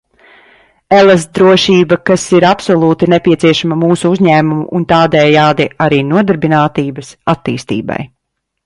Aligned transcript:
Elastdrošība, 0.99 1.99
kas 2.11 2.25
ir 2.39 2.47
absolūti 2.53 3.11
nepieciešama 3.15 3.79
mūsu 3.83 4.13
uzņēmumu 4.15 4.67
un 4.81 4.89
tādējādi 4.95 5.71
arī 5.91 6.05
nodarbinātības 6.15 7.17
attīstībai. 7.37 8.03